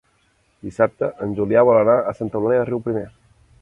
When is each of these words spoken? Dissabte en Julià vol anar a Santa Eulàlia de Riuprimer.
Dissabte 0.67 1.11
en 1.27 1.37
Julià 1.41 1.67
vol 1.71 1.79
anar 1.85 2.01
a 2.01 2.17
Santa 2.23 2.43
Eulàlia 2.43 2.65
de 2.65 2.69
Riuprimer. 2.73 3.09